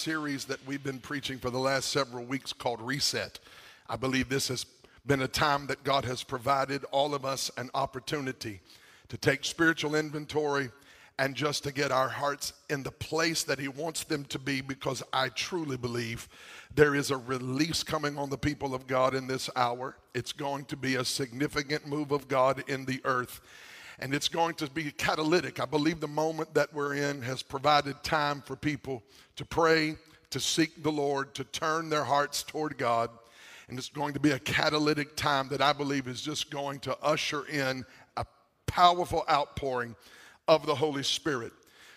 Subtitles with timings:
[0.00, 3.38] series that we've been preaching for the last several weeks called Reset.
[3.86, 4.64] I believe this has
[5.06, 8.60] been a time that God has provided all of us an opportunity
[9.10, 10.70] to take spiritual inventory
[11.18, 14.62] and just to get our hearts in the place that He wants them to be
[14.62, 16.30] because I truly believe
[16.74, 19.98] there is a release coming on the people of God in this hour.
[20.14, 23.42] It's going to be a significant move of God in the earth
[24.00, 25.60] and it's going to be catalytic.
[25.60, 29.02] I believe the moment that we're in has provided time for people
[29.36, 29.96] to pray,
[30.30, 33.10] to seek the Lord, to turn their hearts toward God.
[33.68, 36.96] And it's going to be a catalytic time that I believe is just going to
[37.02, 37.84] usher in
[38.16, 38.24] a
[38.66, 39.94] powerful outpouring
[40.48, 41.52] of the Holy Spirit.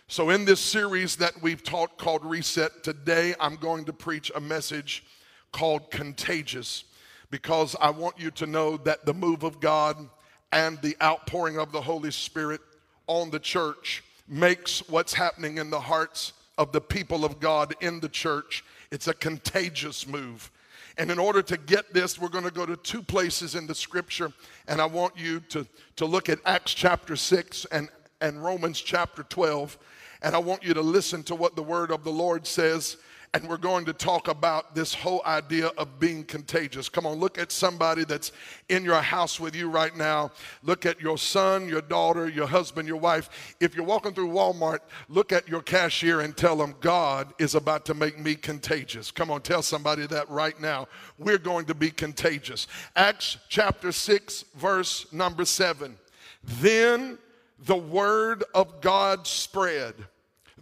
[0.07, 4.41] So, in this series that we've taught called Reset, today I'm going to preach a
[4.41, 5.05] message
[5.53, 6.83] called Contagious
[7.31, 9.97] because I want you to know that the move of God
[10.53, 12.61] and the outpouring of the Holy Spirit
[13.07, 17.99] on the church makes what's happening in the hearts of the people of God in
[17.99, 18.63] the church.
[18.91, 20.51] It's a contagious move.
[20.99, 23.73] And in order to get this, we're going to go to two places in the
[23.73, 24.31] scripture.
[24.67, 25.65] And I want you to,
[25.95, 27.89] to look at Acts chapter 6 and,
[28.21, 29.75] and Romans chapter 12.
[30.21, 32.97] And I want you to listen to what the word of the Lord says
[33.33, 36.87] and we're going to talk about this whole idea of being contagious.
[36.87, 38.31] Come on, look at somebody that's
[38.69, 40.29] in your house with you right now.
[40.61, 43.55] Look at your son, your daughter, your husband, your wife.
[43.59, 47.85] If you're walking through Walmart, look at your cashier and tell them, God is about
[47.85, 49.09] to make me contagious.
[49.09, 50.87] Come on, tell somebody that right now.
[51.17, 52.67] We're going to be contagious.
[52.95, 55.97] Acts chapter 6, verse number 7.
[56.43, 57.17] Then
[57.65, 59.95] the word of God spread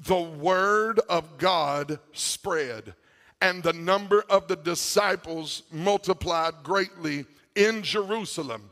[0.05, 2.93] the word of God spread,
[3.41, 8.69] and the number of the disciples multiplied greatly in Jerusalem,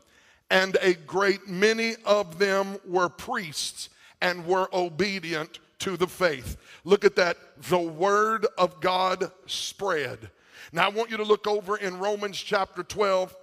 [0.50, 6.56] and a great many of them were priests and were obedient to the faith.
[6.84, 7.36] Look at that.
[7.68, 10.30] The word of God spread.
[10.72, 13.34] Now, I want you to look over in Romans chapter 12,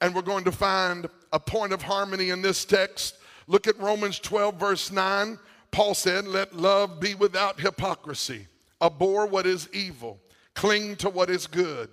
[0.00, 3.16] and we're going to find a point of harmony in this text.
[3.46, 5.38] Look at Romans 12, verse 9.
[5.76, 8.46] Paul said, Let love be without hypocrisy.
[8.80, 10.18] Abhor what is evil.
[10.54, 11.90] Cling to what is good.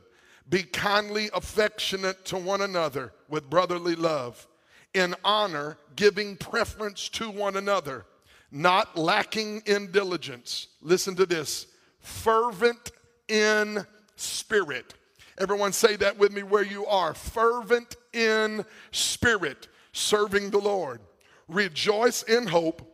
[0.48, 4.48] Be kindly affectionate to one another with brotherly love.
[4.94, 8.06] In honor, giving preference to one another,
[8.54, 10.70] not lacking in diligence.
[10.82, 11.68] Listen to this
[12.00, 12.94] fervent
[13.28, 14.94] in spirit.
[15.38, 17.14] Everyone say that with me where you are.
[17.14, 21.02] Fervent in spirit, serving the Lord.
[21.50, 22.93] Rejoice in hope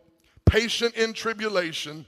[0.50, 2.06] patient in tribulation,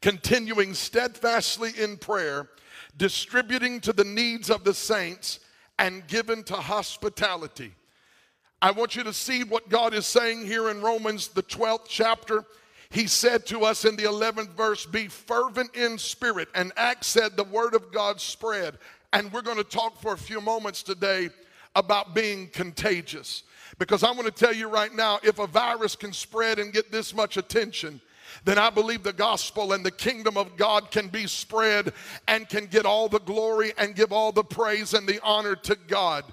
[0.00, 2.48] continuing steadfastly in prayer,
[2.96, 5.40] distributing to the needs of the saints,
[5.78, 7.74] and given to hospitality.
[8.62, 12.44] I want you to see what God is saying here in Romans, the 12th chapter.
[12.88, 16.48] He said to us in the 11th verse, Be fervent in spirit.
[16.54, 18.78] And Acts said, The word of God spread.
[19.12, 21.28] And we're going to talk for a few moments today
[21.74, 23.42] about being contagious.
[23.78, 26.92] Because I want to tell you right now if a virus can spread and get
[26.92, 28.00] this much attention,
[28.44, 31.92] then I believe the gospel and the kingdom of God can be spread
[32.26, 35.76] and can get all the glory and give all the praise and the honor to
[35.86, 36.24] God.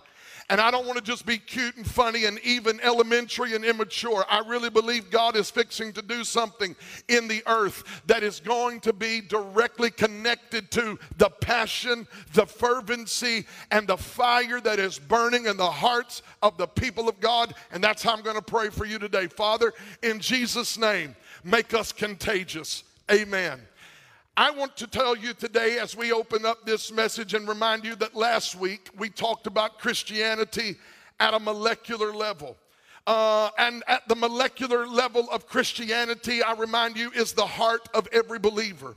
[0.50, 4.26] And I don't want to just be cute and funny and even elementary and immature.
[4.30, 6.76] I really believe God is fixing to do something
[7.08, 13.46] in the earth that is going to be directly connected to the passion, the fervency,
[13.72, 17.54] and the fire that is burning in the hearts of the people of God.
[17.72, 19.28] And that's how I'm going to pray for you today.
[19.28, 22.84] Father, in Jesus' name, make us contagious.
[23.12, 23.60] Amen.
[24.42, 27.94] I want to tell you today as we open up this message and remind you
[27.98, 30.78] that last week we talked about Christianity
[31.20, 32.58] at a molecular level.
[33.06, 38.08] Uh, and at the molecular level of Christianity, I remind you, is the heart of
[38.12, 38.96] every believer.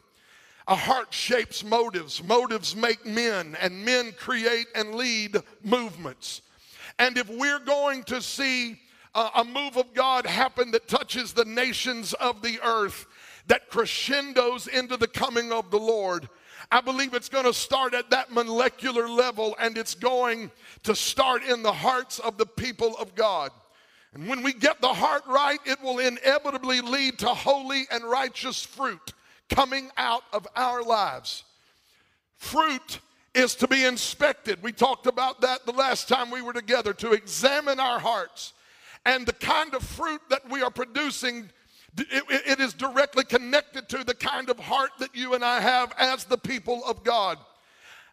[0.66, 6.40] A heart shapes motives, motives make men, and men create and lead movements.
[6.98, 8.78] And if we're going to see
[9.14, 13.06] a move of God happen that touches the nations of the earth,
[13.46, 16.28] that crescendos into the coming of the Lord.
[16.70, 20.50] I believe it's going to start at that molecular level and it's going
[20.84, 23.50] to start in the hearts of the people of God.
[24.14, 28.62] And when we get the heart right, it will inevitably lead to holy and righteous
[28.62, 29.12] fruit
[29.50, 31.44] coming out of our lives.
[32.36, 33.00] Fruit
[33.34, 34.62] is to be inspected.
[34.62, 38.52] We talked about that the last time we were together to examine our hearts.
[39.04, 41.50] And the kind of fruit that we are producing
[41.96, 45.92] it, it is directly connected to the kind of heart that you and I have
[45.98, 47.38] as the people of God.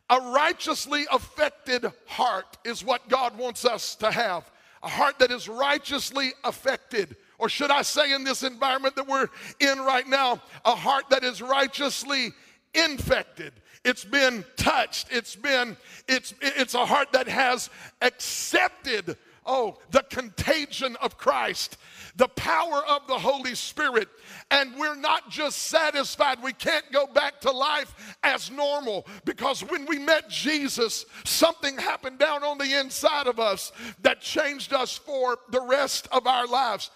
[0.09, 4.51] A righteously affected heart is what God wants us to have.
[4.83, 7.15] A heart that is righteously affected.
[7.37, 9.27] Or should I say, in this environment that we're
[9.59, 12.33] in right now, a heart that is righteously
[12.73, 13.53] infected
[13.83, 15.75] it's been touched it's been
[16.07, 17.69] it's it's a heart that has
[18.01, 21.77] accepted oh the contagion of christ
[22.15, 24.07] the power of the holy spirit.
[24.49, 26.43] And we're not just satisfied.
[26.43, 32.19] We can't go back to life as normal because when we met jesus something happened
[32.19, 33.71] down on the inside of us
[34.01, 36.91] that changed us for the rest of our lives.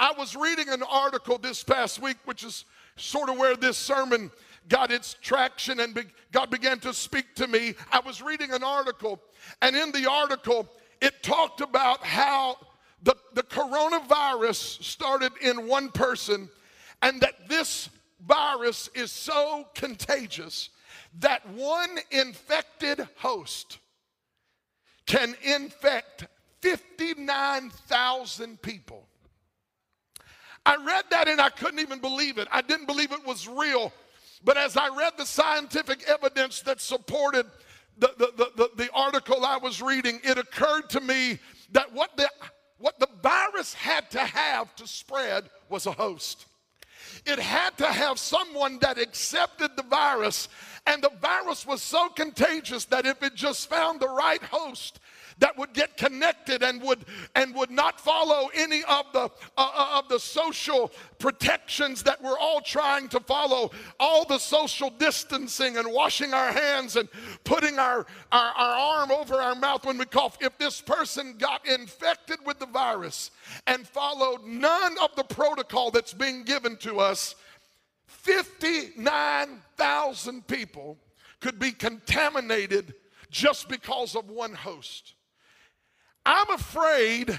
[0.00, 2.64] I was reading an article this past week which is
[2.96, 4.30] sort of where this sermon
[4.68, 7.74] got its traction and be, God began to speak to me.
[7.90, 9.18] I was reading an article,
[9.62, 10.68] and in the article,
[11.00, 12.56] it talked about how
[13.02, 16.48] the, the coronavirus started in one person,
[17.02, 17.88] and that this
[18.26, 20.70] virus is so contagious
[21.20, 23.78] that one infected host
[25.06, 26.26] can infect
[26.60, 29.06] 59,000 people.
[30.66, 32.48] I read that and I couldn't even believe it.
[32.50, 33.92] I didn't believe it was real
[34.44, 37.46] but as I read the scientific evidence that supported
[37.98, 41.38] the, the, the, the, article I was reading, it occurred to me
[41.72, 42.28] that what the,
[42.78, 46.46] what the virus had to have to spread was a host.
[47.26, 50.48] It had to have someone that accepted the virus,
[50.88, 55.00] and the virus was so contagious that if it just found the right host,
[55.38, 57.04] that would get connected and would
[57.36, 62.38] and would not follow any of the uh, uh, of the social protections that we're
[62.38, 63.70] all trying to follow
[64.00, 67.08] all the social distancing and washing our hands and
[67.44, 71.64] putting our, our, our arm over our mouth when we cough if this person got
[71.68, 73.30] infected with the virus
[73.66, 77.36] and followed none of the protocol that's being given to us
[78.08, 80.98] 59,000 people
[81.40, 82.94] could be contaminated
[83.30, 85.12] just because of one host.
[86.24, 87.38] I'm afraid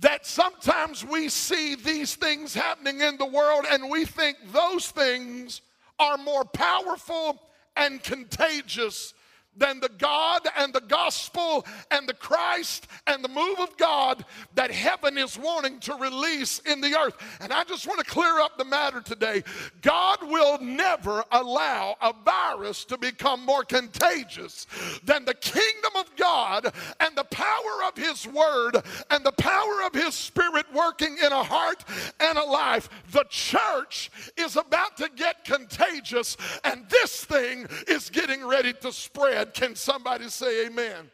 [0.00, 5.62] that sometimes we see these things happening in the world and we think those things
[5.98, 7.40] are more powerful
[7.76, 9.14] and contagious
[9.56, 14.24] than the God and the gospel and the Christ and the move of God
[14.54, 17.16] that heaven is wanting to release in the earth.
[17.40, 19.42] And I just want to clear up the matter today.
[19.82, 24.66] God will never allow a virus to become more contagious
[25.04, 28.76] than the kingdom of God and the power of His Word
[29.10, 31.84] and the power of His Spirit working in a heart
[32.20, 32.88] and a life.
[33.10, 39.54] The church is about to get contagious, and this thing is getting ready to spread
[39.54, 41.10] can somebody say amen?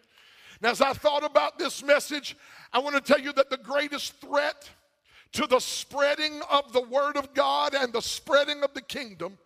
[0.61, 2.37] Now, as I thought about this message,
[2.73, 4.69] I want to tell you that the greatest threat
[5.33, 9.39] to the spreading of the Word of God and the spreading of the kingdom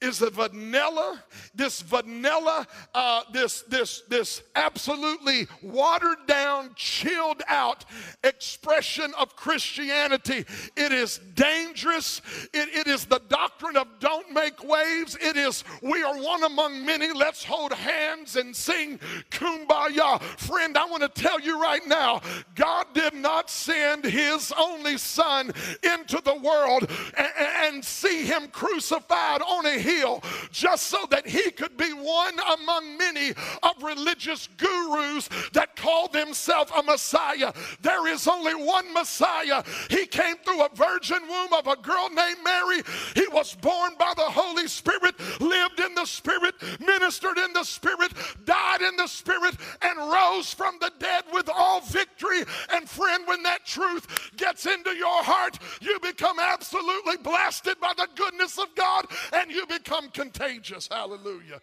[0.00, 1.22] is the vanilla,
[1.54, 7.86] this vanilla, uh, this, this, this absolutely watered down, chilled out
[8.22, 10.44] expression of Christianity.
[10.76, 12.20] It is dangerous.
[12.52, 15.16] It, it is the doctrine of don't make waves.
[15.20, 17.12] It is we are one among many.
[17.12, 18.98] Let's hold hands and sing
[19.30, 20.20] kumbaya.
[20.22, 22.20] Friend, I want to tell you right now,
[22.54, 25.52] God did not send his only son
[25.82, 31.50] into the world and, and see him crucified on a hill just so that he
[31.52, 33.30] could be one among many
[33.62, 37.52] of religious gurus that call themselves a Messiah.
[37.80, 39.62] There is only one Messiah.
[39.88, 42.82] He came through a virgin womb of a girl named Mary.
[43.14, 48.12] He was born by the Holy Spirit, lived in the Spirit, ministered in the Spirit,
[48.44, 52.42] died in the Spirit, and rose from the dead with all victory.
[52.72, 58.08] And friend, when that truth gets into your heart, you become absolutely blasted by the
[58.16, 60.88] goodness of God and you become contagious.
[60.90, 61.60] Hallelujah.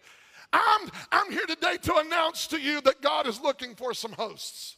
[0.52, 4.76] I'm, I'm here today to announce to you that God is looking for some hosts.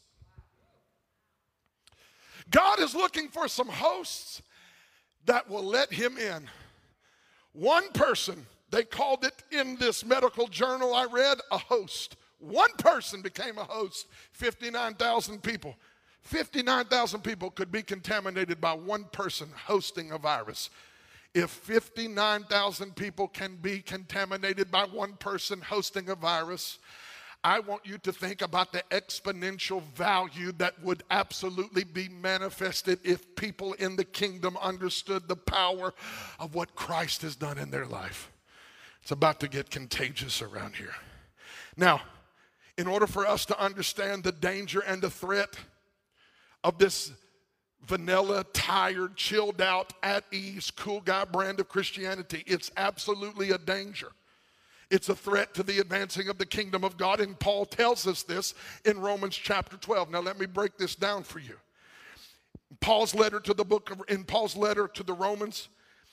[2.51, 4.43] God is looking for some hosts
[5.27, 6.49] that will let him in.
[7.53, 12.17] One person, they called it in this medical journal I read, a host.
[12.39, 15.75] One person became a host, 59,000 people.
[16.23, 20.71] 59,000 people could be contaminated by one person hosting a virus.
[21.37, 26.79] If 59,000 people can be contaminated by one person hosting a virus,
[27.45, 33.37] I want you to think about the exponential value that would absolutely be manifested if
[33.37, 35.93] people in the kingdom understood the power
[36.41, 38.33] of what Christ has done in their life.
[39.03, 40.95] It's about to get contagious around here.
[41.77, 42.01] Now,
[42.79, 45.59] in order for us to understand the danger and the threat
[46.65, 47.13] of this
[47.87, 52.43] vanilla, tired, chilled out, at ease, cool guy brand of Christianity.
[52.47, 54.09] It's absolutely a danger.
[54.91, 58.23] It's a threat to the advancing of the kingdom of God, and Paul tells us
[58.23, 60.11] this in Romans chapter 12.
[60.11, 61.57] Now, let me break this down for you.
[62.81, 65.69] Paul's letter to the book of, in Paul's letter to the Romans,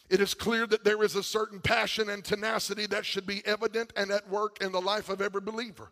[0.09, 3.93] it is clear that there is a certain passion and tenacity that should be evident
[3.95, 5.89] and at work in the life of every believer.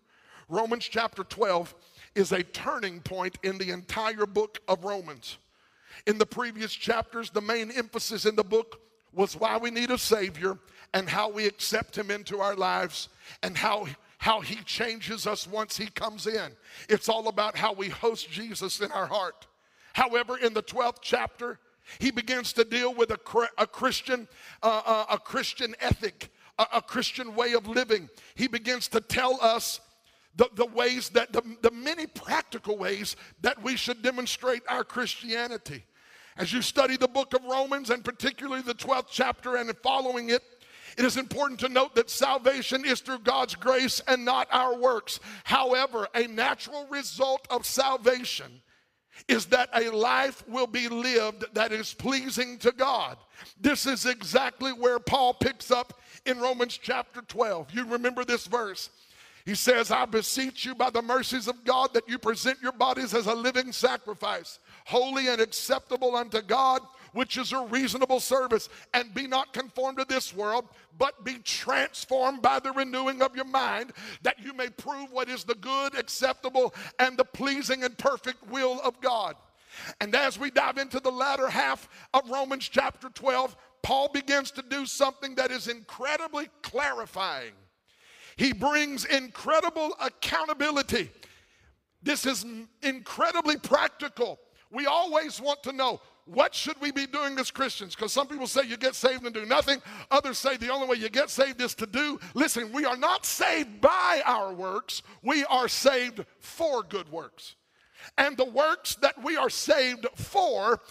[0.49, 1.73] Romans chapter 12
[2.15, 5.37] is a turning point in the entire book of Romans.
[6.07, 8.81] In the previous chapters, the main emphasis in the book
[9.13, 10.57] was why we need a Savior
[10.93, 13.09] and how we accept Him into our lives
[13.43, 16.51] and how, how He changes us once He comes in.
[16.89, 19.47] It's all about how we host Jesus in our heart.
[19.93, 21.59] However, in the 12th chapter,
[21.99, 23.19] he begins to deal with a,
[23.57, 24.27] a Christian,
[24.63, 28.09] uh, uh, a Christian ethic, a, a, Christian way of living.
[28.35, 29.81] He begins to tell us
[30.35, 35.83] the, the ways that, the, the many practical ways that we should demonstrate our Christianity.
[36.37, 40.41] As you study the book of Romans, and particularly the 12th chapter and following it,
[40.97, 45.19] it is important to note that salvation is through God's grace and not our works.
[45.43, 48.61] However, a natural result of salvation
[49.27, 53.17] is that a life will be lived that is pleasing to God.
[53.59, 57.71] This is exactly where Paul picks up in Romans chapter 12.
[57.71, 58.89] You remember this verse.
[59.45, 63.13] He says, I beseech you by the mercies of God that you present your bodies
[63.13, 66.81] as a living sacrifice, holy and acceptable unto God,
[67.13, 68.69] which is a reasonable service.
[68.93, 70.65] And be not conformed to this world,
[70.97, 75.43] but be transformed by the renewing of your mind, that you may prove what is
[75.43, 79.35] the good, acceptable, and the pleasing and perfect will of God.
[79.99, 84.61] And as we dive into the latter half of Romans chapter 12, Paul begins to
[84.61, 87.53] do something that is incredibly clarifying.
[88.41, 91.11] He brings incredible accountability.
[92.01, 92.43] This is
[92.81, 94.39] incredibly practical.
[94.71, 97.93] We always want to know what should we be doing as Christians?
[97.93, 99.79] Because some people say you get saved and do nothing.
[100.09, 102.19] Others say the only way you get saved is to do.
[102.33, 107.53] Listen, we are not saved by our works, we are saved for good works.
[108.17, 110.81] And the works that we are saved for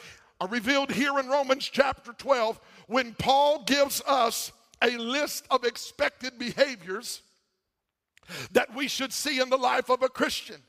[0.40, 6.38] are revealed here in Romans chapter 12 when Paul gives us a list of expected
[6.38, 7.22] behaviors
[8.52, 10.62] that we should see in the life of a Christian.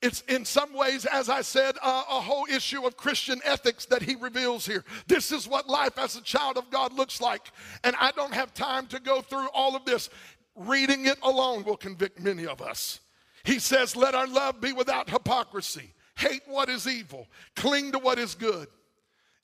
[0.00, 4.02] It's in some ways, as I said, uh, a whole issue of Christian ethics that
[4.02, 4.84] he reveals here.
[5.08, 7.50] This is what life as a child of God looks like.
[7.82, 10.08] And I don't have time to go through all of this.
[10.54, 13.00] Reading it alone will convict many of us.
[13.42, 15.94] He says, Let our love be without hypocrisy.
[16.16, 18.68] Hate what is evil, cling to what is good.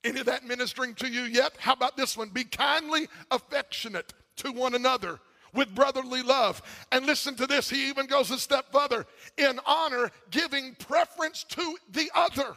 [0.04, 1.52] Any of that ministering to you yet?
[1.58, 2.28] How about this one?
[2.28, 5.18] Be kindly affectionate to one another
[5.54, 6.62] with brotherly love.
[6.92, 9.06] And listen to this, he even goes a step further
[9.38, 12.54] in honor, giving preference to the other.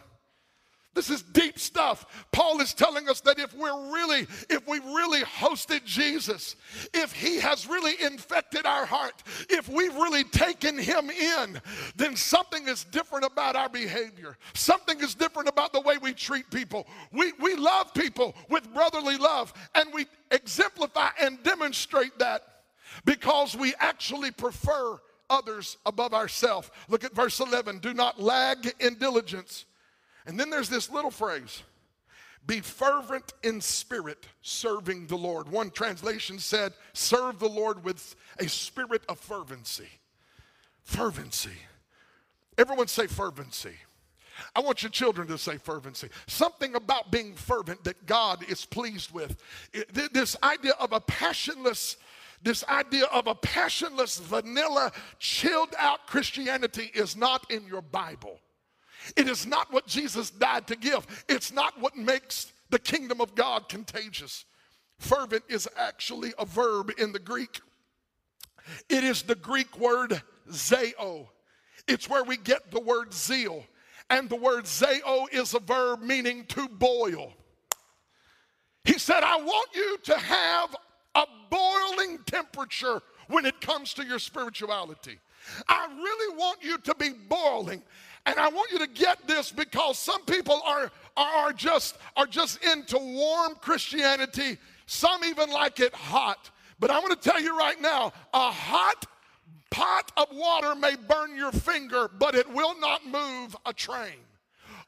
[0.98, 2.26] This is deep stuff.
[2.32, 6.56] Paul is telling us that if we're really, if we really hosted Jesus,
[6.92, 9.14] if he has really infected our heart,
[9.48, 11.62] if we've really taken him in,
[11.98, 14.38] then something is different about our behavior.
[14.56, 16.88] Something is different about the way we treat people.
[17.12, 22.57] We, we love people with brotherly love, and we exemplify and demonstrate that
[23.06, 26.70] because we actually prefer others above ourselves.
[26.88, 29.66] Look at verse 11 do not lag in diligence.
[30.26, 31.64] And then there's this little phrase
[32.46, 35.50] be fervent in spirit, serving the Lord.
[35.50, 39.90] One translation said, serve the Lord with a spirit of fervency.
[40.84, 41.58] Fervency.
[42.58, 43.74] Everyone say fervency.
[44.56, 46.10] I want your children to say fervency.
[46.28, 49.36] Something about being fervent that God is pleased with.
[50.14, 51.98] This idea of a passionless
[52.42, 58.40] this idea of a passionless, vanilla, chilled out Christianity is not in your Bible.
[59.16, 61.06] It is not what Jesus died to give.
[61.28, 64.46] It's not what makes the kingdom of God contagious.
[65.00, 67.62] Fervent is actually a verb in the Greek.
[68.90, 71.28] It is the Greek word zeo.
[71.88, 73.64] It's where we get the word zeal.
[74.10, 77.34] And the word zeo is a verb meaning to boil.
[78.84, 80.76] He said, I want you to have
[81.18, 85.20] a boiling temperature when it comes to your spirituality.
[85.68, 87.82] I really want you to be boiling.
[88.26, 92.64] And I want you to get this because some people are, are, just, are just
[92.64, 94.58] into warm Christianity.
[94.86, 96.52] Some even like it hot.
[96.80, 99.06] But I'm going to tell you right now a hot
[99.72, 104.18] pot of water may burn your finger, but it will not move a train.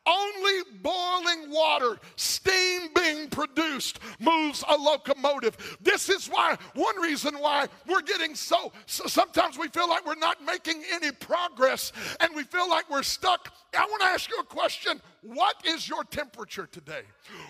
[0.05, 5.77] Only boiling water, steam being produced, moves a locomotive.
[5.81, 10.15] This is why, one reason why we're getting so, so, sometimes we feel like we're
[10.15, 14.37] not making any progress and we feel like we're stuck I want to ask you
[14.39, 15.01] a question.
[15.21, 17.01] What is your temperature today?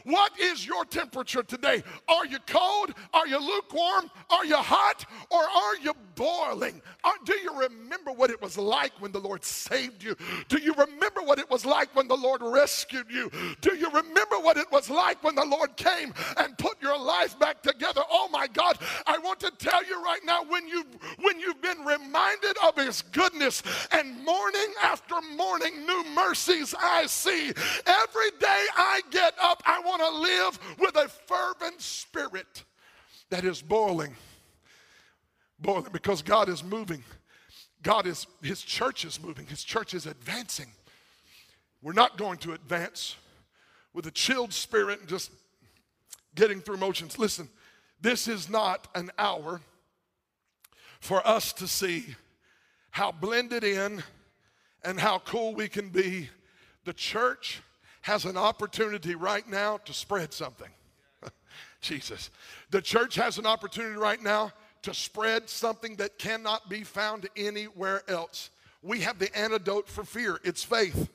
[0.04, 1.84] What is your temperature today?
[2.08, 2.94] Are you cold?
[3.14, 4.10] Are you lukewarm?
[4.30, 5.06] Are you hot?
[5.30, 6.82] Or are you boiling?
[7.04, 10.16] Or do you remember what it was like when the Lord saved you?
[10.48, 13.32] Do you remember what it was like when the Lord rescued you?
[13.62, 17.38] Do you remember what it was like when the Lord came and put your life
[17.40, 18.02] back together?
[18.12, 20.84] Oh my God, I want to tell you right now when you
[21.22, 27.48] when you've been reminded of his goodness and morning after morning new mercies I see.
[27.48, 32.64] Every day I get up, I want to live with a fervent spirit
[33.30, 34.16] that is boiling.
[35.60, 37.04] Boiling because God is moving.
[37.82, 40.68] God is, His church is moving, His church is advancing.
[41.82, 43.16] We're not going to advance
[43.94, 45.32] with a chilled spirit and just
[46.36, 47.18] getting through motions.
[47.18, 47.50] Listen,
[48.02, 49.62] this is not an hour
[51.00, 52.16] for us to see
[52.92, 54.04] how blended in
[54.84, 56.30] and how cool we can be.
[56.86, 57.62] The church
[58.02, 60.70] has an opportunity right now to spread something.
[61.82, 62.30] Jesus.
[62.72, 68.04] The church has an opportunity right now to spread something that cannot be found anywhere
[68.08, 68.50] else.
[68.82, 71.10] We have the antidote for fear, it's faith.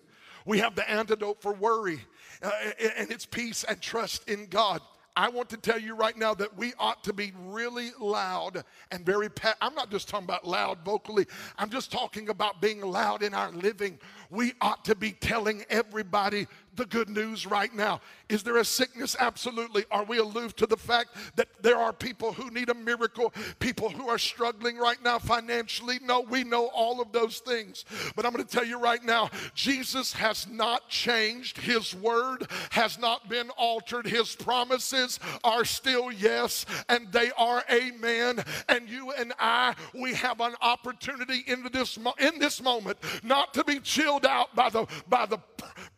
[0.46, 2.00] We have the antidote for worry,
[2.42, 2.50] uh,
[2.98, 4.82] and it's peace and trust in God.
[5.16, 9.06] I want to tell you right now that we ought to be really loud and
[9.06, 13.22] very, pa- I'm not just talking about loud vocally, I'm just talking about being loud
[13.22, 13.98] in our living.
[14.30, 18.00] We ought to be telling everybody the good news right now.
[18.28, 19.16] Is there a sickness?
[19.18, 19.84] Absolutely.
[19.90, 23.90] Are we aloof to the fact that there are people who need a miracle, people
[23.90, 25.98] who are struggling right now financially?
[26.02, 27.84] No, we know all of those things.
[28.16, 31.58] But I'm going to tell you right now Jesus has not changed.
[31.58, 34.06] His word has not been altered.
[34.06, 38.42] His promises are still yes, and they are amen.
[38.68, 43.64] And you and I, we have an opportunity in this, in this moment not to
[43.64, 45.38] be chilled out by the, by the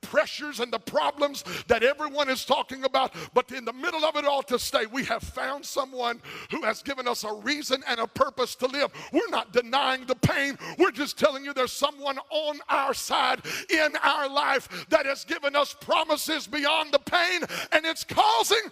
[0.06, 4.25] pressures and the problems that everyone is talking about, but in the middle of it
[4.25, 6.20] all to stay, we have found someone
[6.50, 8.90] who has given us a reason and a purpose to live.
[9.12, 13.96] We're not denying the pain, we're just telling you there's someone on our side in
[14.02, 17.42] our life that has given us promises beyond the pain,
[17.73, 18.62] and it's causing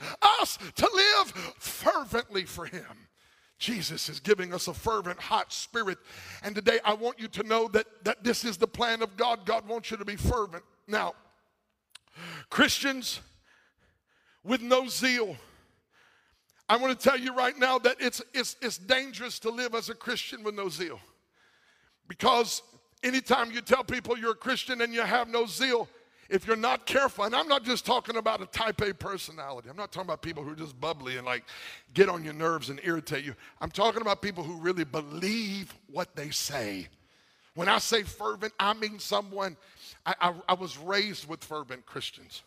[0.40, 3.09] us to live fervently for Him.
[3.59, 5.99] Jesus is giving us a fervent, hot spirit.
[6.42, 9.47] And today I want you to know that, that this is the plan of God.
[9.47, 10.64] God wants you to be fervent.
[10.87, 11.14] Now,
[12.50, 13.20] Christians
[14.42, 15.37] with no zeal.
[16.68, 19.90] I want to tell you right now that it's, it's, it's dangerous to live as
[19.90, 20.98] a Christian with no zeal.
[22.09, 22.62] Because
[23.03, 25.88] anytime you tell people you're a Christian and you have no zeal,
[26.31, 29.77] if you're not careful, and I'm not just talking about a type A personality, I'm
[29.77, 31.44] not talking about people who are just bubbly and like
[31.92, 33.35] get on your nerves and irritate you.
[33.61, 36.88] I'm talking about people who really believe what they say.
[37.55, 39.57] When I say fervent, I mean someone,
[40.05, 42.43] I, I, I was raised with fervent Christians.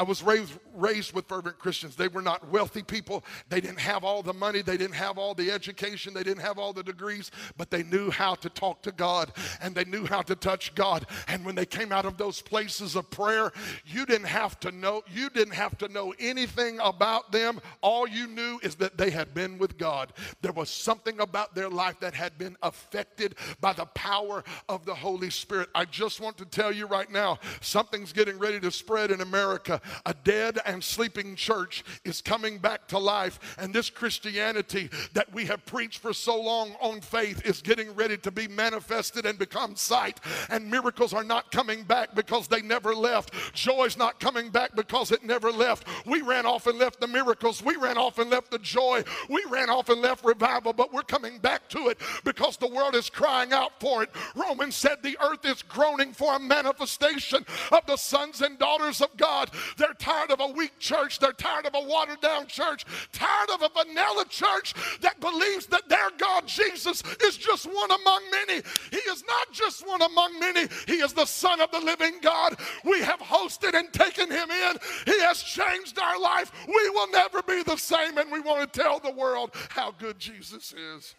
[0.00, 1.94] I was raised, raised with fervent Christians.
[1.94, 3.22] They were not wealthy people.
[3.50, 4.62] They didn't have all the money.
[4.62, 6.14] They didn't have all the education.
[6.14, 9.74] They didn't have all the degrees, but they knew how to talk to God and
[9.74, 11.04] they knew how to touch God.
[11.28, 13.52] And when they came out of those places of prayer,
[13.84, 17.60] you didn't have to know, you didn't have to know anything about them.
[17.82, 20.14] All you knew is that they had been with God.
[20.40, 24.94] There was something about their life that had been affected by the power of the
[24.94, 25.68] Holy Spirit.
[25.74, 29.82] I just want to tell you right now, something's getting ready to spread in America
[30.06, 33.56] a dead and sleeping church is coming back to life.
[33.58, 38.16] And this Christianity that we have preached for so long on faith is getting ready
[38.18, 40.20] to be manifested and become sight.
[40.48, 43.32] And miracles are not coming back because they never left.
[43.54, 45.86] Joy's not coming back because it never left.
[46.06, 47.62] We ran off and left the miracles.
[47.62, 49.04] We ran off and left the joy.
[49.28, 52.94] We ran off and left revival, but we're coming back to it because the world
[52.94, 54.10] is crying out for it.
[54.34, 59.16] Romans said the earth is groaning for a manifestation of the sons and daughters of
[59.16, 59.50] God.
[59.80, 61.18] They're tired of a weak church.
[61.18, 62.84] They're tired of a watered down church.
[63.12, 68.22] Tired of a vanilla church that believes that their God, Jesus, is just one among
[68.30, 68.62] many.
[68.90, 72.56] He is not just one among many, He is the Son of the living God.
[72.84, 74.76] We have hosted and taken Him in.
[75.06, 76.52] He has changed our life.
[76.68, 80.18] We will never be the same, and we want to tell the world how good
[80.18, 81.14] Jesus is.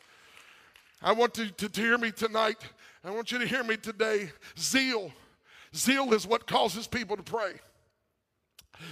[1.02, 2.58] I want to, to, to hear me tonight.
[3.04, 4.30] I want you to hear me today.
[4.56, 5.12] Zeal.
[5.76, 7.54] Zeal is what causes people to pray.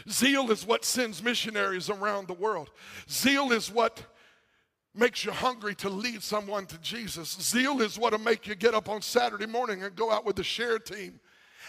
[0.10, 2.69] Zeal is what sends missionaries around the world.
[3.10, 4.02] Zeal is what
[4.95, 7.38] makes you hungry to lead someone to Jesus.
[7.41, 10.43] Zeal is what'll make you get up on Saturday morning and go out with the
[10.43, 11.19] share team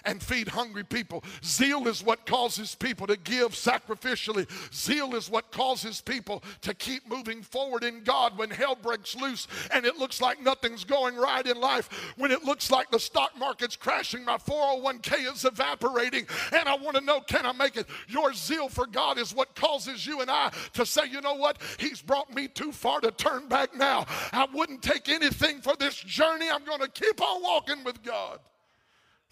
[0.04, 1.24] and feed hungry people.
[1.44, 4.48] Zeal is what causes people to give sacrificially.
[4.72, 9.46] Zeal is what causes people to keep moving forward in God when hell breaks loose
[9.72, 12.12] and it looks like nothing's going right in life.
[12.16, 16.96] When it looks like the stock market's crashing, my 401k is evaporating, and I want
[16.96, 17.86] to know can I make it?
[18.08, 21.58] Your zeal for God is what causes you and I to say, you know what?
[21.78, 24.06] He's brought me too far to turn back now.
[24.32, 26.48] I wouldn't take anything for this journey.
[26.50, 28.38] I'm going to keep on walking with God.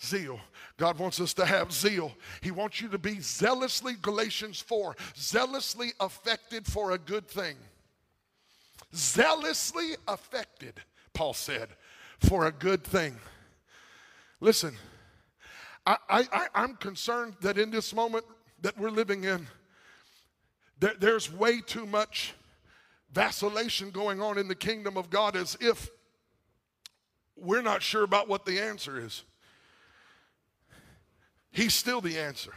[0.03, 0.39] Zeal.
[0.77, 2.13] God wants us to have zeal.
[2.41, 7.57] He wants you to be zealously, Galatians 4, zealously affected for a good thing.
[8.95, 10.75] Zealously affected,
[11.13, 11.69] Paul said,
[12.21, 13.17] for a good thing.
[14.41, 14.77] Listen,
[15.85, 18.25] I, I, I'm concerned that in this moment
[18.61, 19.47] that we're living in,
[20.79, 22.35] there, there's way too much
[23.13, 25.91] vacillation going on in the kingdom of God as if
[27.37, 29.25] we're not sure about what the answer is.
[31.59, 32.53] He's still the answer.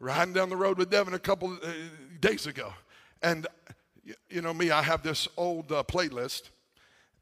[0.00, 1.72] Riding down the road with Devin a couple uh,
[2.18, 2.72] days ago,
[3.20, 3.46] and
[4.30, 6.48] you know me, I have this old uh, playlist,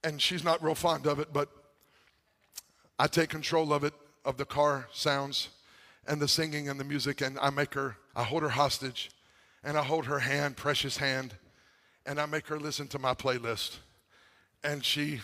[0.05, 1.49] and she's not real fond of it, but
[3.01, 5.49] I take control of it, of the car sounds
[6.07, 9.11] and the singing and the music, and I make her, I hold her hostage,
[9.65, 11.35] and I hold her hand, precious hand,
[12.07, 13.79] and I make her listen to my playlist.
[14.63, 15.21] And she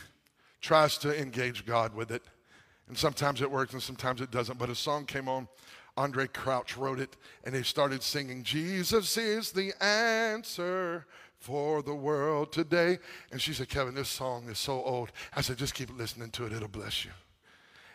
[0.60, 2.24] tries to engage God with it.
[2.88, 4.58] And sometimes it works and sometimes it doesn't.
[4.58, 5.48] But a song came on,
[5.96, 11.06] Andraé Crouch wrote it, and they started singing, Jesus is the answer
[11.38, 12.98] for the world today.
[13.30, 15.12] And she said, Kevin, this song is so old.
[15.34, 17.10] I said, just keep listening to it, it'll bless you.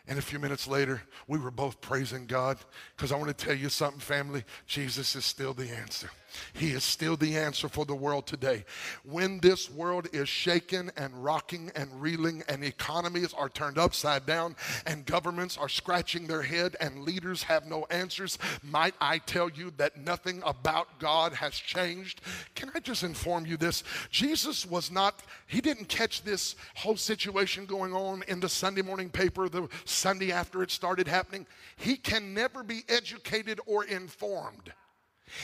[0.08, 2.58] And a few minutes later, we were both praising God
[2.95, 4.43] because I want to tell you something, family.
[4.67, 6.10] Jesus is still the answer.
[6.54, 8.65] He is still the answer for the world today.
[9.04, 14.56] When this world is shaken and rocking and reeling, and economies are turned upside down,
[14.86, 19.72] and governments are scratching their head, and leaders have no answers, might I tell you
[19.78, 22.22] that nothing about God has changed?
[22.56, 23.84] Can I just inform you this?
[24.10, 29.10] Jesus was not, he didn't catch this whole situation going on in the Sunday morning
[29.10, 31.46] paper the Sunday after it started happening.
[31.78, 34.74] He can never be educated or informed.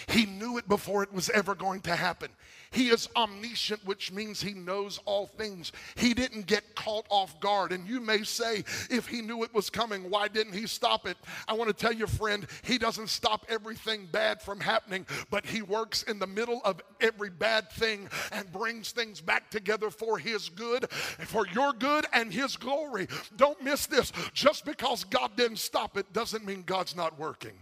[0.08, 2.30] He knew it before it was ever going to happen.
[2.72, 5.72] He is omniscient, which means he knows all things.
[5.96, 7.72] He didn't get caught off guard.
[7.72, 11.18] And you may say, if he knew it was coming, why didn't he stop it?
[11.48, 15.62] I want to tell you, friend, he doesn't stop everything bad from happening, but he
[15.62, 20.50] works in the middle of every bad thing and brings things back together for his
[20.50, 23.08] good, for your good and his glory.
[23.36, 24.12] Don't miss this.
[24.34, 27.54] Just because God didn't stop it doesn't mean God's not working.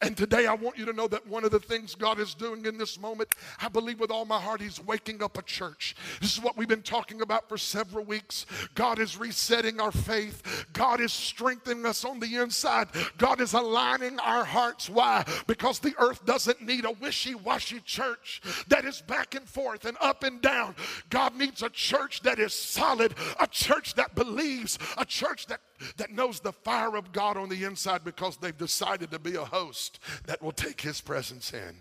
[0.00, 2.64] And today I want you to know that one of the things God is doing
[2.66, 5.94] in this moment, I believe with all my heart, He's waking up a church.
[6.20, 8.46] This is what we've been talking about for several weeks.
[8.74, 14.18] God is resetting our faith, God is strengthening us on the inside, God is aligning
[14.20, 14.88] our hearts.
[14.88, 15.24] Why?
[15.46, 19.96] Because the earth doesn't need a wishy washy church that is back and forth and
[20.00, 20.74] up and down.
[21.10, 25.60] God needs a church that is solid, a church that believes, a church that
[25.96, 29.44] that knows the fire of God on the inside because they've decided to be a
[29.44, 31.76] host that will take his presence in.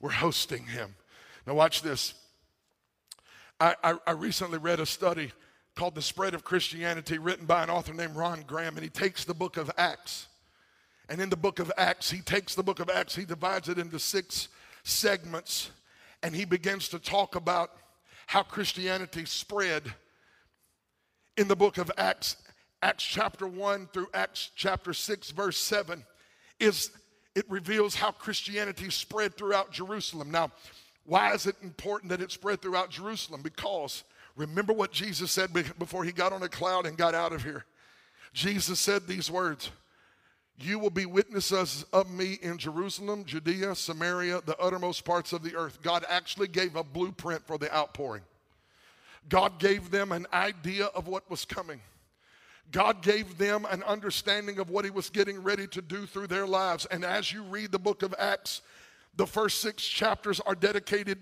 [0.00, 0.94] We're hosting him.
[1.46, 2.14] Now, watch this.
[3.58, 5.32] I, I, I recently read a study
[5.74, 9.24] called The Spread of Christianity, written by an author named Ron Graham, and he takes
[9.24, 10.26] the book of Acts.
[11.08, 13.78] And in the book of Acts, he takes the book of Acts, he divides it
[13.78, 14.48] into six
[14.84, 15.70] segments,
[16.22, 17.70] and he begins to talk about
[18.26, 19.82] how Christianity spread
[21.36, 22.36] in the book of Acts
[22.82, 26.04] Acts chapter 1 through Acts chapter 6, verse 7,
[26.58, 26.90] is
[27.34, 30.30] it reveals how Christianity spread throughout Jerusalem.
[30.30, 30.50] Now,
[31.04, 33.42] why is it important that it spread throughout Jerusalem?
[33.42, 34.04] Because
[34.36, 37.64] remember what Jesus said before he got on a cloud and got out of here.
[38.32, 39.70] Jesus said these words
[40.58, 45.56] You will be witnesses of me in Jerusalem, Judea, Samaria, the uttermost parts of the
[45.56, 45.80] earth.
[45.82, 48.22] God actually gave a blueprint for the outpouring.
[49.28, 51.80] God gave them an idea of what was coming.
[52.70, 56.46] God gave them an understanding of what He was getting ready to do through their
[56.46, 56.86] lives.
[56.86, 58.62] And as you read the book of Acts,
[59.16, 61.18] the first six chapters are dedicated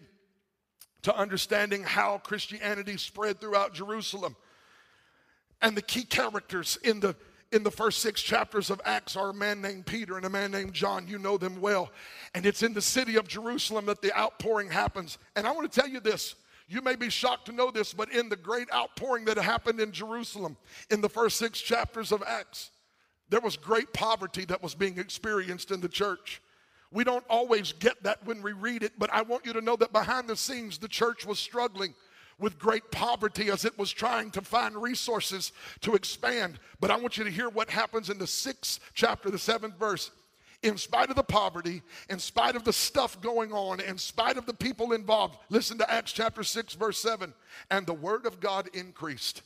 [1.02, 4.36] to understanding how Christianity spread throughout Jerusalem.
[5.62, 7.16] And the key characters in the
[7.50, 10.50] in the first six chapters of Acts are a man named Peter and a man
[10.50, 11.08] named John.
[11.08, 11.90] You know them well.
[12.34, 15.16] And it's in the city of Jerusalem that the outpouring happens.
[15.34, 16.34] And I want to tell you this
[16.68, 19.90] you may be shocked to know this, but in the great outpouring that happened in
[19.90, 20.56] Jerusalem
[20.90, 22.70] in the first six chapters of Acts,
[23.30, 26.42] there was great poverty that was being experienced in the church.
[26.90, 29.76] We don't always get that when we read it, but I want you to know
[29.76, 31.94] that behind the scenes, the church was struggling
[32.38, 36.58] with great poverty as it was trying to find resources to expand.
[36.80, 40.10] But I want you to hear what happens in the sixth chapter, the seventh verse.
[40.62, 44.46] In spite of the poverty, in spite of the stuff going on, in spite of
[44.46, 47.32] the people involved, listen to Acts chapter 6, verse 7.
[47.70, 49.42] And the word of God increased,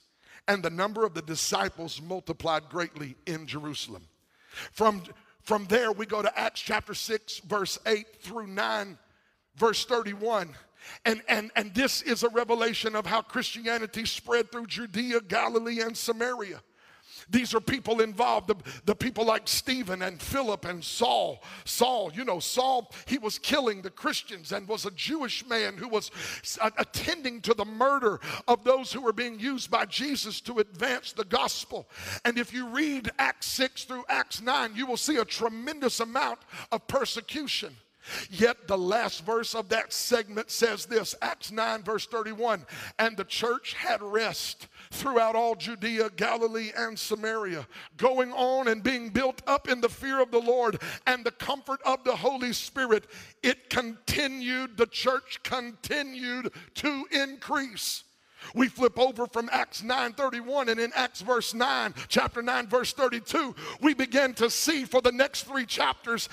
[0.48, 4.04] and the number of the disciples multiplied greatly in Jerusalem.
[4.72, 5.02] From,
[5.42, 8.98] from there, we go to Acts chapter 6, verse 8 through 9,
[9.56, 10.54] verse 31.
[11.04, 15.96] And, and, and this is a revelation of how Christianity spread through Judea, Galilee, and
[15.96, 16.62] Samaria.
[17.30, 21.42] These are people involved, the, the, people like Stephen and Philip and Saul.
[21.64, 25.88] Saul, you know, Saul, he was killing the Christians and was a Jewish man who
[25.88, 26.10] was
[26.78, 31.24] attending to the murder of those who were being used by Jesus to advance the
[31.24, 31.88] gospel.
[32.24, 36.40] And if you read Acts 6 through Acts 9, you will see a tremendous amount
[36.70, 37.76] of persecution.
[38.30, 42.66] Yet the last verse of that segment says this Acts 9, verse 31
[42.98, 49.08] and the church had rest throughout all Judea, Galilee, and Samaria, going on and being
[49.08, 53.04] built up in the fear of the Lord and the comfort of the Holy Spirit.
[53.42, 58.04] It continued, the church continued to increase.
[58.54, 63.54] We flip over from Acts 9:31 and in Acts verse 9, chapter 9 verse 32,
[63.80, 66.28] we begin to see for the next 3 chapters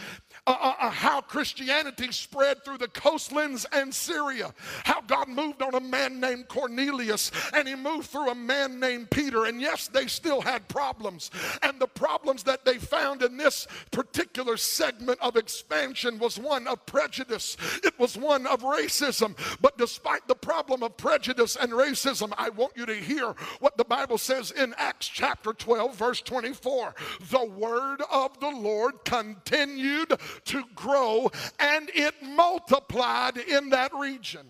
[0.49, 4.51] uh, uh, uh, how Christianity spread through the coastlands and Syria,
[4.83, 9.11] how God moved on a man named Cornelius and he moved through a man named
[9.11, 9.45] Peter.
[9.45, 11.29] And yes, they still had problems.
[11.61, 16.83] And the problems that they found in this particular segment of expansion was one of
[16.87, 19.37] prejudice, it was one of racism.
[19.61, 23.85] But despite the problem of prejudice and racism, I want you to hear what the
[23.85, 26.95] Bible says in Acts chapter 12, verse 24.
[27.29, 34.47] The word of the Lord continued to grow and it multiplied in that region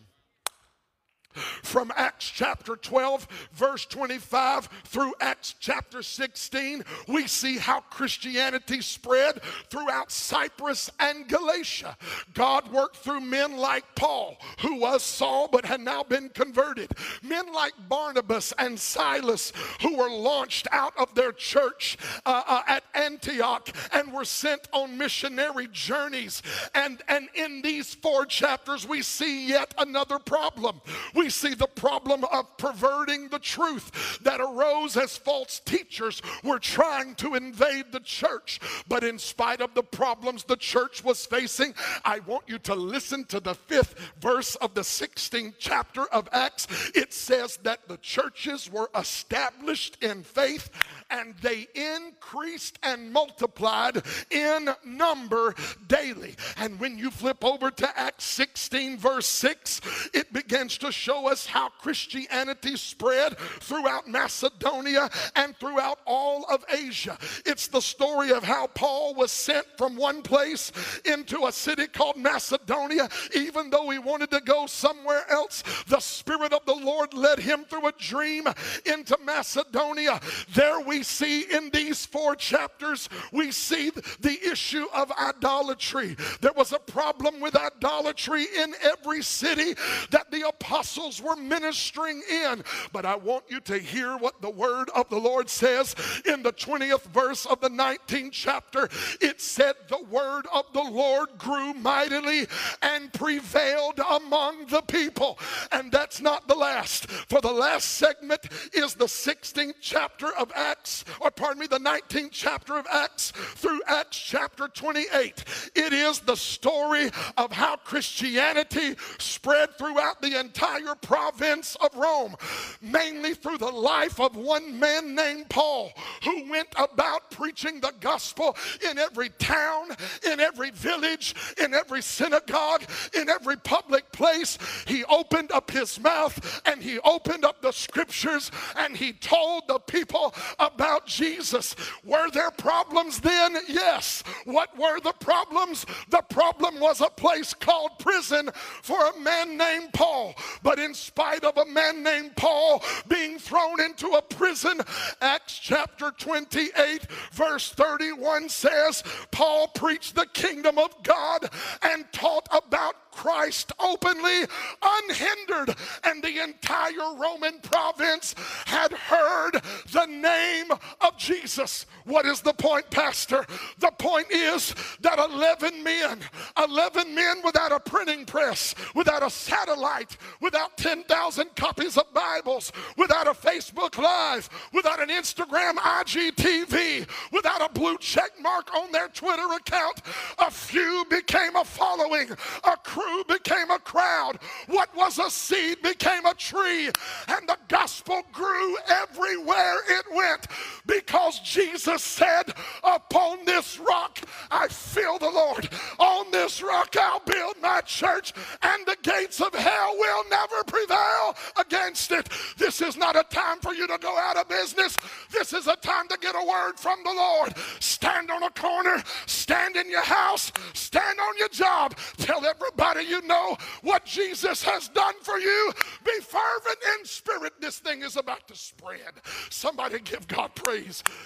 [1.64, 9.42] from Acts chapter 12, verse 25 through Acts chapter 16, we see how Christianity spread
[9.70, 11.98] throughout Cyprus and Galatia.
[12.34, 17.52] God worked through men like Paul, who was Saul but had now been converted, men
[17.54, 23.70] like Barnabas and Silas, who were launched out of their church uh, uh, at Antioch
[23.94, 26.42] and were sent on missionary journeys.
[26.76, 30.82] And, and in these four chapters, we see yet another problem.
[31.14, 37.16] We see the problem of perverting the truth that arose as false teachers were trying
[37.16, 38.60] to invade the church.
[38.88, 43.26] But in spite of the problems the church was facing, I want you to listen
[43.26, 46.68] to the fifth verse of the 16th chapter of Acts.
[46.96, 50.70] It says that the churches were established in faith
[51.10, 55.56] and they increased and multiplied in number
[55.88, 56.36] daily.
[56.58, 59.82] And when you flip over to Acts 16, verse 6,
[60.14, 67.18] it begins to show us how Christianity spread throughout Macedonia and throughout all of Asia.
[67.46, 70.72] It's the story of how Paul was sent from one place
[71.06, 75.64] into a city called Macedonia, even though he wanted to go somewhere else.
[75.88, 78.48] The Spirit of the Lord led him through a dream
[78.86, 80.20] into Macedonia.
[80.54, 86.16] There we see in these four chapters, we see the issue of idolatry.
[86.42, 89.76] There was a problem with idolatry in every city
[90.12, 92.64] that the apostles were ministering in.
[92.92, 96.54] But I want you to hear what the word of the Lord says in the
[96.54, 98.90] 20th verse of the 19th chapter.
[99.22, 102.48] It said, The word of the Lord grew mightily
[102.82, 105.40] and prevailed among the people.
[105.72, 107.10] And that's not the last.
[107.10, 108.42] For the last segment
[108.74, 110.89] is the 16th chapter of Acts,
[111.20, 115.44] or pardon me, the 19th chapter of Acts through Acts chapter 28.
[115.76, 122.36] It is the story of how Christianity spread throughout the entire province of Rome,
[122.82, 125.92] mainly through the life of one man named Paul,
[126.24, 128.56] who went about preaching the gospel
[128.90, 129.90] in every town,
[130.32, 134.58] in every village, in every synagogue, in every public place.
[134.88, 139.80] He opened up his mouth and he opened up the scriptures and he told the
[139.80, 140.34] people
[140.80, 141.76] about Jesus.
[142.06, 143.58] Were there problems then?
[143.68, 144.24] Yes.
[144.46, 145.86] What were the problems?
[146.10, 148.50] The problem was a place called prison
[148.82, 150.36] for a man named Paul.
[150.64, 154.80] But in spite of a man named Paul being thrown into a prison,
[155.20, 161.50] Acts chapter 28, verse 31 says, Paul preached the kingdom of God
[161.82, 164.44] and taught about Christ openly,
[164.82, 171.86] unhindered, and the entire Roman province had heard the name of Jesus.
[172.06, 173.46] What is the point, Pastor?
[173.80, 176.20] The point is that 11 men,
[176.58, 183.28] 11 men without a printing press, without a satellite, without 10,000 copies of Bibles, without
[183.28, 189.54] a Facebook Live, without an Instagram IGTV, without a blue check mark on their Twitter
[189.56, 190.02] account,
[190.40, 192.30] a few became a following,
[192.64, 194.40] a crew became a crowd.
[194.68, 196.88] What was a seed became a tree,
[197.28, 200.48] and the gospel grew everywhere it went
[200.90, 204.20] because Jesus said, Upon this rock
[204.52, 205.70] I feel the Lord.
[206.00, 211.36] On this rock I'll build my church, and the gates of hell will never prevail
[211.60, 212.30] against it.
[212.58, 214.98] This is not a time for you to go out of business.
[215.32, 217.54] This is a time to get a word from the Lord.
[217.80, 221.96] Stand on a corner, stand in your house, stand on your job.
[222.18, 225.72] Tell everybody you know what Jesus has done for you.
[226.04, 227.54] Be fervent in spirit.
[227.60, 229.14] This thing is about to spread.
[229.50, 230.79] Somebody give God praise.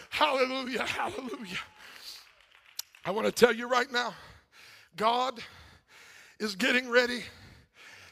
[0.10, 1.60] Hallelujah, hallelujah.
[3.06, 4.14] I want to tell you right now,
[4.96, 5.40] God
[6.40, 7.24] is getting ready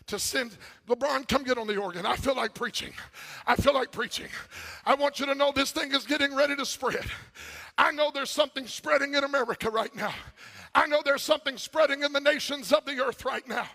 [0.08, 0.58] to send.
[0.90, 2.06] LeBron, come get on the organ.
[2.06, 2.92] I feel like preaching.
[3.48, 4.28] I feel like preaching.
[4.86, 7.06] I want you to know this thing is getting ready to spread.
[7.78, 10.14] I know there's something spreading in America right now.
[10.74, 13.68] I know there's something spreading in the nations of the earth right now.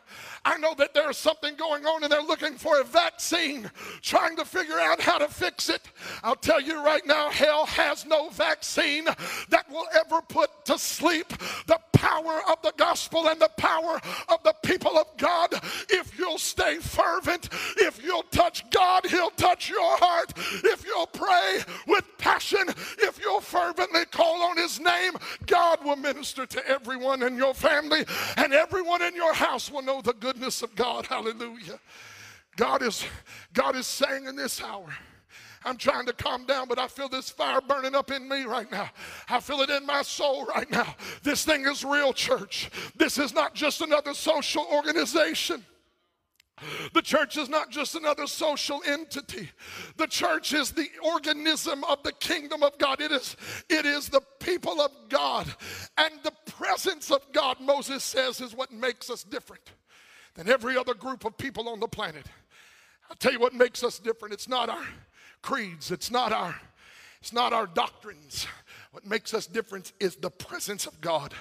[0.46, 4.46] I know that there's something going on and they're looking for a vaccine, trying to
[4.46, 5.82] figure out how to fix it.
[6.22, 11.28] I'll tell you right now, hell has no vaccine that will ever put to sleep
[11.66, 15.05] the power of the gospel and the power of the people of
[27.16, 28.04] everyone in your family,
[28.36, 31.06] and everyone in your house will know the goodness of God.
[31.06, 31.80] Hallelujah.
[32.56, 33.04] God is,
[33.52, 34.86] God is saying in this hour,
[35.64, 38.70] I'm trying to calm down, but I feel this fire burning up in me right
[38.70, 38.88] now.
[39.28, 40.94] I feel it in my soul right now.
[41.22, 42.70] This thing is real, church.
[42.96, 45.64] This is not just another social organization.
[46.94, 49.50] The church is not just another social entity.
[49.98, 53.00] The church is the organism of the kingdom of God.
[53.00, 53.36] It is,
[53.68, 55.46] it is the people of God.
[55.98, 59.70] And the presence of God, Moses says, is what makes us different
[60.34, 62.26] than every other group of people on the planet.
[63.10, 64.32] I'll tell you what makes us different.
[64.32, 64.86] It's not our
[65.42, 66.58] creeds, it's not our
[67.20, 68.46] it's not our doctrines.
[68.92, 71.34] What makes us different is the presence of God.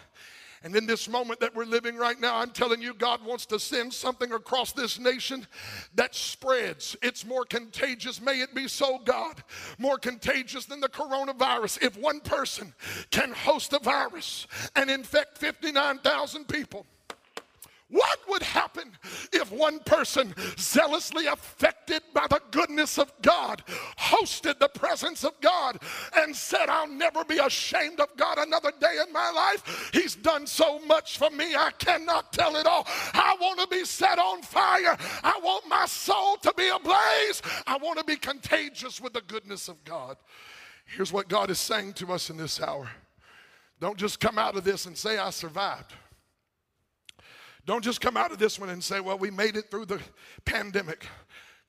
[0.66, 3.60] And in this moment that we're living right now, I'm telling you, God wants to
[3.60, 5.46] send something across this nation
[5.94, 6.98] that spreads.
[7.04, 8.20] It's more contagious.
[8.20, 9.44] May it be so, God.
[9.78, 11.84] More contagious than the coronavirus.
[11.84, 12.74] If one person
[13.12, 16.88] can host a virus and infect 59,000 people,
[17.90, 18.92] what would happen
[19.32, 23.62] if one person, zealously affected by the goodness of God,
[24.00, 25.78] hosted the presence of God
[26.18, 29.92] and said, I'll never be ashamed of God another day in my life?
[29.94, 32.88] He's done so much for me, I cannot tell it all.
[33.14, 34.98] I want to be set on fire.
[35.24, 37.44] I want my soul to be ablaze.
[37.68, 40.18] I want to be contagious with the goodness of God.
[40.86, 42.90] Here's what God is saying to us in this hour
[43.80, 45.94] don't just come out of this and say, I survived.
[47.66, 50.00] Don't just come out of this one and say, well, we made it through the
[50.46, 51.08] pandemic.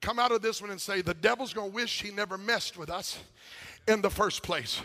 [0.02, 2.90] Come out of this one and say, the devil's gonna wish he never messed with
[2.90, 3.18] us
[3.88, 4.80] in the first place.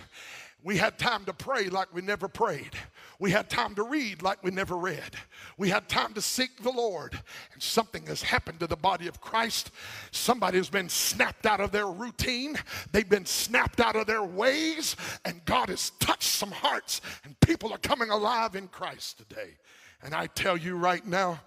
[0.63, 2.71] We had time to pray like we never prayed.
[3.17, 5.15] We had time to read like we never read.
[5.58, 7.19] We had time to seek the Lord.
[7.54, 9.71] And something has happened to the body of Christ.
[10.12, 12.58] Somebody has been snapped out of their routine,
[12.91, 14.95] they've been snapped out of their ways,
[15.26, 19.58] and God has touched some hearts, and people are coming alive in Christ today.
[20.04, 21.42] And I tell you right now,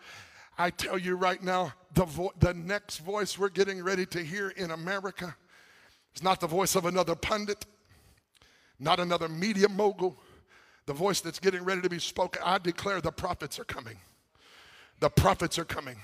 [0.56, 4.50] I tell you right now, the, vo- the next voice we're getting ready to hear
[4.50, 5.34] in America
[6.14, 7.66] is not the voice of another pundit,
[8.78, 10.16] not another media mogul.
[10.86, 13.96] The voice that's getting ready to be spoken, I declare the prophets are coming.
[15.00, 15.96] The prophets are coming.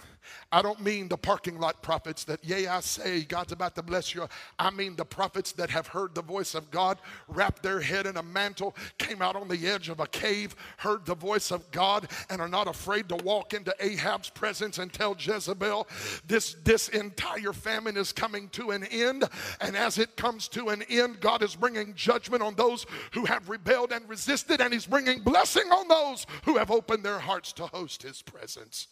[0.52, 4.14] I don't mean the parking lot prophets that, yea, I say, God's about to bless
[4.14, 4.26] you.
[4.58, 8.16] I mean the prophets that have heard the voice of God, wrapped their head in
[8.16, 12.10] a mantle, came out on the edge of a cave, heard the voice of God,
[12.28, 15.88] and are not afraid to walk into Ahab's presence and tell Jezebel,
[16.26, 19.24] this, this entire famine is coming to an end.
[19.60, 23.48] And as it comes to an end, God is bringing judgment on those who have
[23.48, 27.66] rebelled and resisted, and He's bringing blessing on those who have opened their hearts to
[27.66, 28.88] host His presence.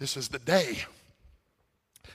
[0.00, 0.78] This is the day.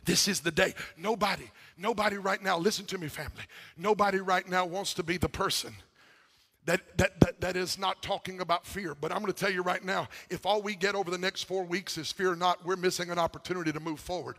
[0.03, 0.73] This is the day.
[0.97, 3.43] Nobody, nobody right now, listen to me, family.
[3.77, 5.73] Nobody right now wants to be the person
[6.65, 8.95] that, that, that, that is not talking about fear.
[8.95, 11.43] But I'm going to tell you right now if all we get over the next
[11.43, 14.37] four weeks is fear not, we're missing an opportunity to move forward.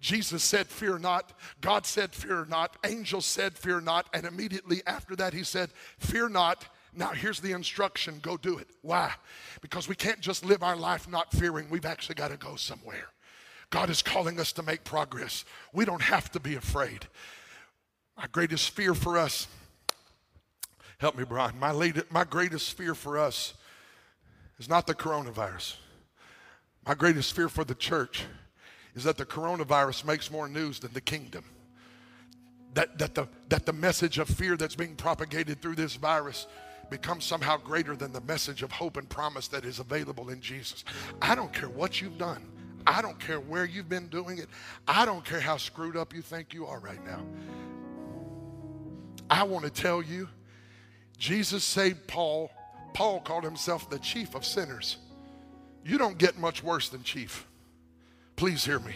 [0.00, 1.32] Jesus said, Fear not.
[1.60, 2.76] God said, Fear not.
[2.84, 4.08] Angels said, Fear not.
[4.12, 6.66] And immediately after that, he said, Fear not.
[6.96, 8.68] Now, here's the instruction go do it.
[8.80, 9.12] Why?
[9.60, 11.68] Because we can't just live our life not fearing.
[11.68, 13.08] We've actually got to go somewhere.
[13.68, 15.44] God is calling us to make progress.
[15.74, 17.06] We don't have to be afraid.
[18.16, 19.46] My greatest fear for us,
[20.98, 23.52] help me, Brian, my, my greatest fear for us
[24.58, 25.76] is not the coronavirus.
[26.86, 28.24] My greatest fear for the church
[28.94, 31.44] is that the coronavirus makes more news than the kingdom.
[32.72, 36.46] That, that, the, that the message of fear that's being propagated through this virus
[36.90, 40.84] becomes somehow greater than the message of hope and promise that is available in Jesus.
[41.20, 42.46] I don't care what you've done.
[42.86, 44.48] I don't care where you've been doing it.
[44.86, 47.22] I don't care how screwed up you think you are right now.
[49.28, 50.28] I want to tell you,
[51.18, 52.50] Jesus saved Paul.
[52.94, 54.98] Paul called himself the chief of sinners.
[55.84, 57.46] You don't get much worse than chief.
[58.36, 58.94] Please hear me.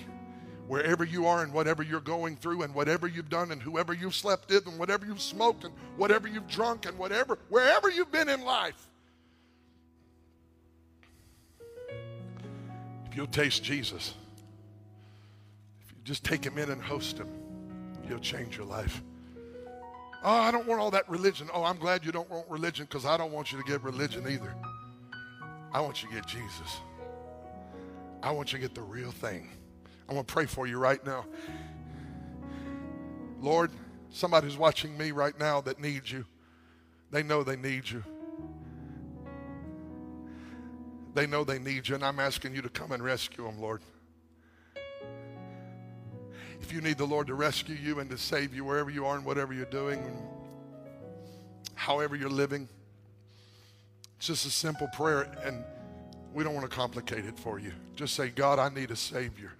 [0.71, 4.15] Wherever you are and whatever you're going through and whatever you've done and whoever you've
[4.15, 8.29] slept with and whatever you've smoked and whatever you've drunk and whatever, wherever you've been
[8.29, 8.87] in life,
[11.89, 14.15] if you'll taste Jesus,
[15.85, 17.27] if you just take him in and host him,
[18.07, 19.03] he'll change your life.
[20.23, 21.49] Oh, I don't want all that religion.
[21.53, 24.25] Oh, I'm glad you don't want religion because I don't want you to get religion
[24.29, 24.55] either.
[25.73, 26.79] I want you to get Jesus.
[28.23, 29.51] I want you to get the real thing.
[30.11, 31.25] I want to pray for you right now.
[33.41, 33.71] Lord,
[34.11, 36.27] somebody's watching me right now that needs you.
[37.13, 38.03] They know they need you.
[41.15, 43.83] They know they need you, and I'm asking you to come and rescue them, Lord.
[46.61, 49.17] If you need the Lord to rescue you and to save you wherever you are
[49.17, 50.03] and whatever you're doing,
[51.77, 52.69] however you're living,
[54.19, 55.65] it's just a simple prayer, and
[56.35, 57.73] we don't want to complicate it for you.
[57.95, 59.53] Just say, God, I need a Savior.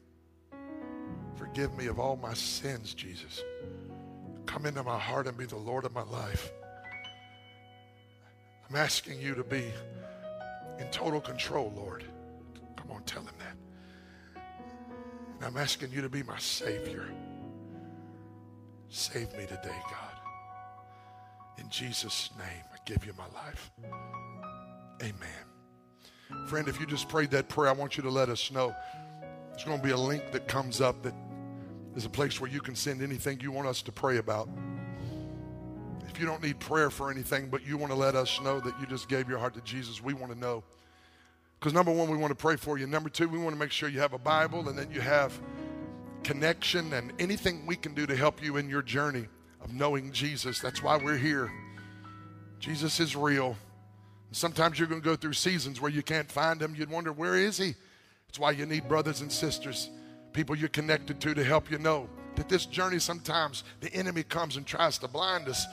[1.41, 3.43] Forgive me of all my sins, Jesus.
[4.45, 6.53] Come into my heart and be the Lord of my life.
[8.69, 9.65] I'm asking you to be
[10.79, 12.05] in total control, Lord.
[12.77, 14.43] Come on, tell him that.
[15.37, 17.09] And I'm asking you to be my Savior.
[18.91, 20.21] Save me today, God.
[21.57, 23.71] In Jesus' name, I give you my life.
[25.03, 26.47] Amen.
[26.49, 28.75] Friend, if you just prayed that prayer, I want you to let us know.
[29.51, 31.15] There's going to be a link that comes up that
[31.97, 34.49] is a place where you can send anything you want us to pray about.
[36.09, 38.79] If you don't need prayer for anything, but you want to let us know that
[38.81, 40.63] you just gave your heart to Jesus, we want to know.
[41.59, 42.87] Because number one, we want to pray for you.
[42.87, 45.39] Number two, we want to make sure you have a Bible and that you have
[46.25, 49.27] connection and anything we can do to help you in your journey
[49.63, 50.59] of knowing Jesus.
[50.61, 51.51] That's why we're here.
[52.59, 53.57] Jesus is real.
[54.33, 56.75] Sometimes you're going to go through seasons where you can't find him.
[56.75, 57.75] You'd wonder, where is he?
[58.29, 59.91] That's why you need brothers and sisters,
[60.33, 64.57] people you're connected to, to help you know that this journey sometimes the enemy comes
[64.57, 65.67] and tries to blind us.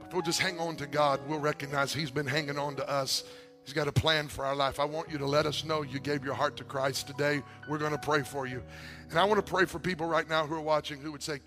[0.00, 3.24] But we'll just hang on to God, we'll recognize he's been hanging on to us.
[3.64, 4.78] He's got a plan for our life.
[4.78, 7.42] I want you to let us know you gave your heart to Christ today.
[7.66, 8.62] We're going to pray for you.
[9.08, 11.40] And I want to pray for people right now who are watching who would say,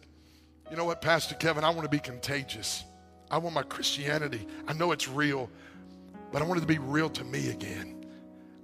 [0.71, 2.83] you know what, Pastor Kevin, I want to be contagious.
[3.29, 4.47] I want my Christianity.
[4.67, 5.49] I know it's real,
[6.31, 8.05] but I want it to be real to me again.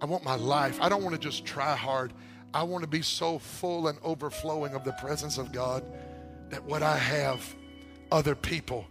[0.02, 0.80] I want my life.
[0.82, 2.12] I don't want to just try hard.
[2.54, 5.84] I want to be so full and overflowing of the presence of God
[6.50, 7.44] that what I have,
[8.12, 8.86] other people.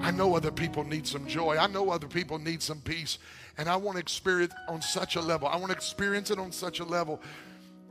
[0.00, 1.56] I know other people need some joy.
[1.58, 3.18] I know other people need some peace.
[3.58, 5.48] And I want to experience on such a level.
[5.48, 7.20] I want to experience it on such a level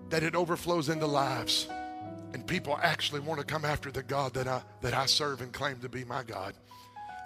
[0.09, 1.67] that it overflows into lives.
[2.33, 5.51] And people actually want to come after the God that I that I serve and
[5.51, 6.53] claim to be my God.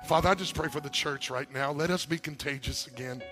[0.08, 1.72] Father, I just pray for the church right now.
[1.72, 3.24] Let us be contagious again.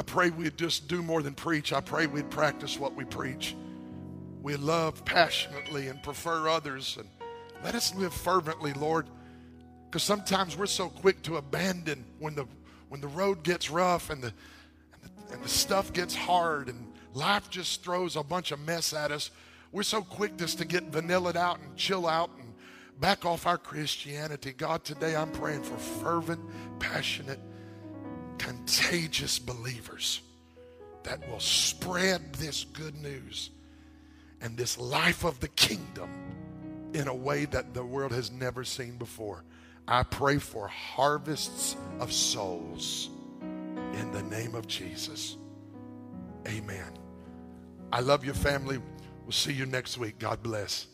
[0.00, 1.74] I pray we'd just do more than preach.
[1.74, 3.54] I pray we'd practice what we preach.
[4.40, 6.96] We love passionately and prefer others.
[6.98, 7.06] And
[7.62, 9.08] let us live fervently, Lord.
[9.84, 12.46] Because sometimes we're so quick to abandon when the
[12.88, 14.32] when the road gets rough and the,
[14.94, 18.94] and the and the stuff gets hard and life just throws a bunch of mess
[18.94, 19.30] at us.
[19.70, 22.54] We're so quick just to get vanillaed out and chill out and
[22.98, 24.54] back off our Christianity.
[24.56, 26.40] God, today I'm praying for fervent,
[26.78, 27.38] passionate,
[28.70, 30.20] contagious believers
[31.02, 33.50] that will spread this good news
[34.40, 36.08] and this life of the kingdom
[36.94, 39.44] in a way that the world has never seen before.
[39.88, 43.10] I pray for harvests of souls
[43.40, 45.36] in the name of Jesus.
[46.46, 46.92] Amen.
[47.92, 48.78] I love your family.
[49.24, 50.18] We'll see you next week.
[50.18, 50.86] God bless.